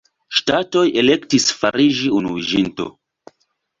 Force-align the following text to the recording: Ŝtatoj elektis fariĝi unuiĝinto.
Ŝtatoj 0.37 0.83
elektis 1.01 1.45
fariĝi 1.59 2.09
unuiĝinto. 2.21 2.89